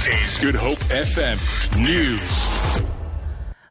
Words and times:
This 0.00 0.38
is 0.38 0.38
Good 0.38 0.54
Hope 0.54 0.78
FM 0.88 1.36
News. 1.78 2.82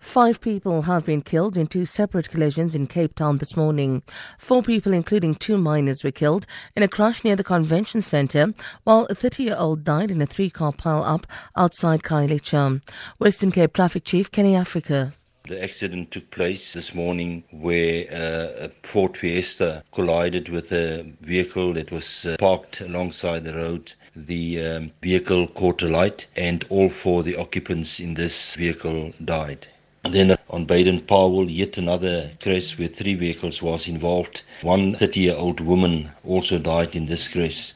Five 0.00 0.40
people 0.40 0.82
have 0.82 1.04
been 1.04 1.22
killed 1.22 1.56
in 1.56 1.68
two 1.68 1.86
separate 1.86 2.28
collisions 2.30 2.74
in 2.74 2.88
Cape 2.88 3.14
Town 3.14 3.38
this 3.38 3.56
morning. 3.56 4.02
Four 4.36 4.64
people, 4.64 4.92
including 4.92 5.36
two 5.36 5.56
minors, 5.56 6.02
were 6.02 6.10
killed 6.10 6.44
in 6.74 6.82
a 6.82 6.88
crash 6.88 7.22
near 7.22 7.36
the 7.36 7.44
convention 7.44 8.00
centre, 8.00 8.52
while 8.82 9.06
a 9.08 9.14
30 9.14 9.44
year 9.44 9.56
old 9.56 9.84
died 9.84 10.10
in 10.10 10.20
a 10.20 10.26
three 10.26 10.50
car 10.50 10.72
pile 10.72 11.04
up 11.04 11.28
outside 11.56 12.02
Khayelitsha. 12.02 12.82
Western 13.20 13.52
Cape 13.52 13.72
Traffic 13.72 14.02
Chief 14.02 14.28
Kenny 14.28 14.56
Africa. 14.56 15.12
The 15.48 15.62
accident 15.62 16.10
took 16.10 16.32
place 16.32 16.72
this 16.72 16.92
morning 16.92 17.44
where 17.52 18.06
uh, 18.10 18.66
a 18.66 18.70
Ford 18.82 19.16
Fiesta 19.16 19.84
collided 19.92 20.48
with 20.48 20.72
a 20.72 21.04
vehicle 21.20 21.74
that 21.74 21.92
was 21.92 22.26
uh, 22.26 22.36
parked 22.40 22.80
alongside 22.80 23.44
the 23.44 23.54
road. 23.54 23.92
The 24.16 24.64
um, 24.64 24.92
vehicle 25.02 25.46
caught 25.48 25.82
a 25.82 25.88
light, 25.88 26.26
and 26.34 26.64
all 26.70 26.88
four 26.88 27.20
of 27.20 27.26
the 27.26 27.36
occupants 27.36 28.00
in 28.00 28.14
this 28.14 28.56
vehicle 28.56 29.12
died. 29.22 29.66
And 30.04 30.14
then 30.14 30.38
on 30.48 30.64
Baden 30.64 31.02
Powell, 31.02 31.50
yet 31.50 31.76
another 31.76 32.30
crash 32.40 32.78
where 32.78 32.88
three 32.88 33.14
vehicles 33.14 33.60
was 33.60 33.88
involved. 33.88 34.40
One 34.62 34.94
30-year-old 34.94 35.60
woman 35.60 36.12
also 36.24 36.58
died 36.58 36.96
in 36.96 37.06
this 37.06 37.28
crash. 37.28 37.74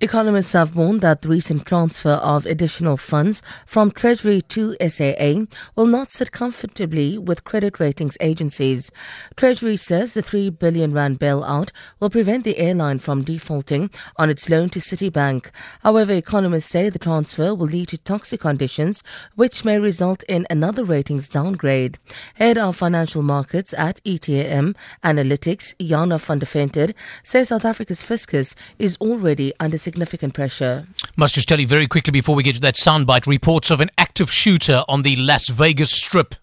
Economists 0.00 0.54
have 0.54 0.74
warned 0.74 1.02
that 1.02 1.22
the 1.22 1.28
recent 1.28 1.64
transfer 1.64 2.14
of 2.14 2.46
additional 2.46 2.96
funds 2.96 3.42
from 3.64 3.92
Treasury 3.92 4.42
to 4.42 4.76
SAA 4.86 5.44
will 5.76 5.86
not 5.86 6.10
sit 6.10 6.32
comfortably 6.32 7.16
with 7.16 7.44
credit 7.44 7.78
ratings 7.78 8.18
agencies. 8.20 8.90
Treasury 9.36 9.76
says 9.76 10.14
the 10.14 10.22
3 10.22 10.50
billion 10.50 10.92
rand 10.92 11.20
bailout 11.20 11.70
will 12.00 12.10
prevent 12.10 12.42
the 12.42 12.58
airline 12.58 12.98
from 12.98 13.22
defaulting 13.22 13.88
on 14.16 14.30
its 14.30 14.50
loan 14.50 14.68
to 14.70 14.80
Citibank. 14.80 15.50
However, 15.84 16.12
economists 16.12 16.70
say 16.70 16.88
the 16.88 16.98
transfer 16.98 17.54
will 17.54 17.68
lead 17.68 17.88
to 17.88 17.98
toxic 17.98 18.40
conditions 18.40 19.04
which 19.36 19.64
may 19.64 19.78
result 19.78 20.24
in 20.24 20.44
another 20.50 20.82
ratings 20.82 21.28
downgrade. 21.28 21.98
Head 22.34 22.58
of 22.58 22.76
financial 22.76 23.22
markets 23.22 23.72
at 23.78 24.02
ETM 24.04 24.76
Analytics, 25.04 25.74
Jana 25.78 26.18
van 26.18 26.40
der 26.40 26.46
Venter, 26.46 26.92
says 27.22 27.48
South 27.48 27.64
Africa's 27.64 28.02
fiscus 28.02 28.56
is 28.78 28.96
already 28.96 29.52
under 29.60 29.78
significant 29.84 30.34
pressure. 30.34 30.86
Must 31.16 31.34
just 31.34 31.48
tell 31.48 31.60
you 31.60 31.66
very 31.66 31.86
quickly 31.86 32.10
before 32.10 32.34
we 32.34 32.42
get 32.42 32.56
to 32.56 32.60
that 32.62 32.74
soundbite 32.74 33.26
reports 33.26 33.70
of 33.70 33.80
an 33.80 33.90
active 33.98 34.30
shooter 34.30 34.82
on 34.88 35.02
the 35.02 35.14
Las 35.16 35.48
Vegas 35.48 35.90
Strip. 35.90 36.34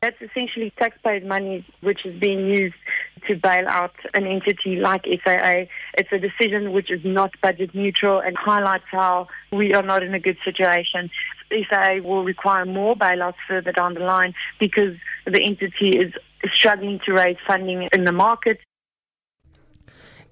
That's 0.00 0.20
essentially 0.20 0.72
taxpayers' 0.78 1.24
money 1.24 1.64
which 1.80 2.04
is 2.04 2.14
being 2.18 2.46
used 2.46 2.74
to 3.28 3.36
bail 3.36 3.68
out 3.68 3.94
an 4.14 4.26
entity 4.26 4.76
like 4.76 5.04
SAA. 5.04 5.66
It's 5.96 6.10
a 6.10 6.18
decision 6.18 6.72
which 6.72 6.90
is 6.90 7.00
not 7.04 7.30
budget 7.40 7.74
neutral 7.74 8.18
and 8.18 8.36
highlights 8.36 8.84
how 8.90 9.28
we 9.52 9.74
are 9.74 9.82
not 9.82 10.02
in 10.02 10.12
a 10.12 10.18
good 10.18 10.38
situation. 10.44 11.10
SAA 11.50 12.00
will 12.02 12.24
require 12.24 12.64
more 12.64 12.96
bailouts 12.96 13.36
further 13.46 13.72
down 13.72 13.94
the 13.94 14.00
line 14.00 14.34
because 14.58 14.96
the 15.26 15.40
entity 15.40 15.90
is 15.90 16.12
struggling 16.52 16.98
to 17.06 17.12
raise 17.12 17.36
funding 17.46 17.88
in 17.92 18.04
the 18.04 18.12
market. 18.12 18.58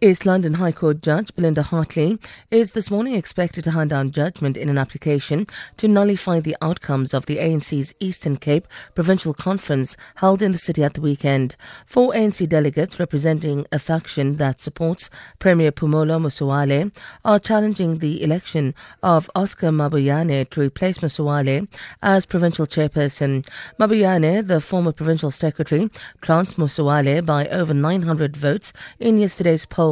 East 0.02 0.24
London 0.24 0.54
High 0.54 0.72
Court 0.72 1.02
Judge 1.02 1.34
Belinda 1.34 1.62
Hartle 1.62 2.18
is 2.50 2.70
this 2.70 2.90
morning 2.90 3.14
expected 3.14 3.64
to 3.64 3.72
hand 3.72 3.90
down 3.90 4.10
judgment 4.10 4.56
in 4.56 4.70
an 4.70 4.78
application 4.78 5.44
to 5.76 5.88
nullify 5.88 6.40
the 6.40 6.56
outcomes 6.62 7.12
of 7.12 7.26
the 7.26 7.36
ANC's 7.36 7.92
Eastern 8.00 8.36
Cape 8.36 8.66
Provincial 8.94 9.34
Conference 9.34 9.98
held 10.14 10.40
in 10.40 10.52
the 10.52 10.58
city 10.58 10.82
at 10.82 10.94
the 10.94 11.02
weekend. 11.02 11.54
Four 11.84 12.14
ANC 12.14 12.48
delegates 12.48 12.98
representing 12.98 13.66
a 13.72 13.78
faction 13.78 14.36
that 14.36 14.58
supports 14.58 15.10
Premier 15.38 15.70
Phumulo 15.70 16.18
Masualle 16.18 16.92
are 17.22 17.38
challenging 17.38 17.98
the 17.98 18.24
election 18.24 18.74
of 19.02 19.28
Oscar 19.34 19.68
Mabuyane 19.68 20.48
to 20.48 20.62
replace 20.62 21.00
Masualle 21.00 21.68
as 22.02 22.24
provincial 22.24 22.66
chairperson. 22.66 23.46
Mabuyane, 23.78 24.46
the 24.46 24.62
former 24.62 24.92
provincial 24.92 25.30
secretary, 25.30 25.90
trounced 26.22 26.56
Masualle 26.56 27.20
by 27.20 27.46
over 27.48 27.74
900 27.74 28.34
votes 28.34 28.72
in 28.98 29.18
yesterday's 29.18 29.66
poll. 29.66 29.89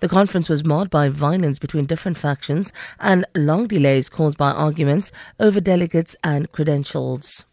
The 0.00 0.08
conference 0.08 0.48
was 0.48 0.64
marred 0.64 0.90
by 0.90 1.08
violence 1.08 1.58
between 1.58 1.86
different 1.86 2.18
factions 2.18 2.72
and 2.98 3.24
long 3.34 3.66
delays 3.66 4.08
caused 4.08 4.38
by 4.38 4.50
arguments 4.50 5.12
over 5.38 5.60
delegates 5.60 6.16
and 6.22 6.50
credentials. 6.52 7.44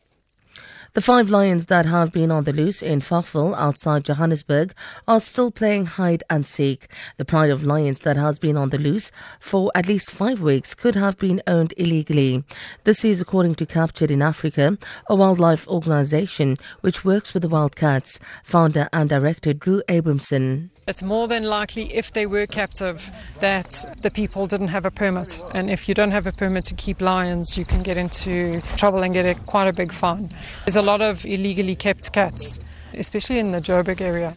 The 0.94 1.02
five 1.02 1.30
lions 1.30 1.68
that 1.68 1.86
have 1.86 2.12
been 2.12 2.32
on 2.32 2.46
the 2.46 2.52
loose 2.52 2.82
in 2.82 3.00
Falkville 3.00 3.56
outside 3.56 4.06
Johannesburg 4.06 4.74
are 5.08 5.20
still 5.20 5.52
playing 5.52 5.86
hide 5.86 6.24
and 6.32 6.48
seek. 6.48 6.88
The 7.18 7.26
pride 7.26 7.52
of 7.52 7.64
lions 7.64 8.00
that 8.00 8.18
has 8.18 8.40
been 8.40 8.58
on 8.58 8.72
the 8.72 8.80
loose 8.80 9.12
for 9.40 9.72
at 9.76 9.88
least 9.88 10.10
five 10.10 10.42
weeks 10.42 10.74
could 10.74 10.96
have 10.96 11.20
been 11.20 11.44
owned 11.46 11.76
illegally. 11.78 12.44
This 12.86 13.06
is 13.06 13.22
according 13.22 13.56
to 13.56 13.68
Captured 13.68 14.10
in 14.10 14.24
Africa, 14.24 14.80
a 15.08 15.16
wildlife 15.16 15.68
organization 15.68 16.58
which 16.82 17.06
works 17.06 17.36
with 17.36 17.44
the 17.44 17.50
wildcats. 17.50 18.20
Founder 18.44 18.90
and 18.92 19.08
director 19.08 19.54
Drew 19.54 19.84
Abrahamson. 19.90 20.72
It's 20.88 21.04
more 21.04 21.28
than 21.28 21.44
likely, 21.44 21.94
if 21.94 22.12
they 22.14 22.26
were 22.26 22.48
captive, 22.48 23.12
that 23.42 23.86
the 24.02 24.10
people 24.10 24.48
didn't 24.48 24.70
have 24.70 24.86
a 24.86 24.90
permit. 24.90 25.40
And 25.54 25.70
if 25.70 25.88
you 25.88 25.94
don't 25.94 26.10
have 26.10 26.26
a 26.26 26.32
permit 26.32 26.66
to 26.66 26.74
keep 26.74 27.00
lions, 27.00 27.60
you 27.60 27.64
can 27.64 27.84
get 27.84 27.96
into 27.96 28.62
trouble 28.76 29.04
and 29.04 29.14
get 29.14 29.28
a, 29.28 29.40
quite 29.42 29.68
a 29.68 29.74
big 29.74 29.92
fine. 29.92 30.32
There's 30.66 30.78
a 30.80 30.82
lot 30.82 31.02
of 31.02 31.26
illegally 31.26 31.76
kept 31.76 32.14
cats, 32.14 32.62
especially 32.94 33.38
in 33.38 33.52
the 33.52 33.60
Joburg 33.60 34.00
area. 34.00 34.34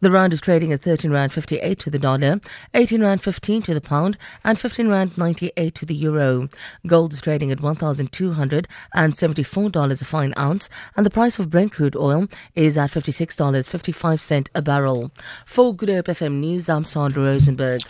The 0.00 0.10
rand 0.10 0.32
is 0.32 0.40
trading 0.40 0.72
at 0.72 0.82
13 0.82 1.12
rand 1.12 1.32
58 1.32 1.78
to 1.78 1.90
the 1.90 2.00
dollar, 2.00 2.40
18 2.74 3.00
rand 3.00 3.22
15 3.22 3.62
to 3.62 3.72
the 3.72 3.80
pound, 3.80 4.18
and 4.44 4.58
15 4.58 4.88
rand 4.88 5.16
98 5.16 5.76
to 5.76 5.86
the 5.86 5.94
euro. 5.94 6.48
Gold 6.88 7.12
is 7.12 7.22
trading 7.22 7.52
at 7.52 7.58
$1,274 7.58 10.02
a 10.02 10.04
fine 10.04 10.34
ounce, 10.36 10.68
and 10.96 11.06
the 11.06 11.10
price 11.10 11.38
of 11.38 11.50
Brent 11.50 11.70
crude 11.72 11.94
oil 11.94 12.26
is 12.56 12.76
at 12.76 12.90
$56.55 12.90 14.48
a 14.54 14.62
barrel. 14.62 15.12
For 15.46 15.72
Good 15.74 15.88
Hope 15.88 16.06
FM 16.06 16.40
News, 16.40 16.68
I'm 16.68 16.84
Sandra 16.84 17.22
Rosenberg. 17.22 17.80